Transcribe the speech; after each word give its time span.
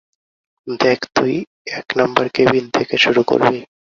দেখ, 0.79 0.99
তুই 1.15 1.33
এক 1.71 1.87
নাম্বার 1.97 2.25
কেবিন 2.29 2.65
থেকে 2.69 2.95
শুরু 2.97 3.21
করবি। 3.23 3.57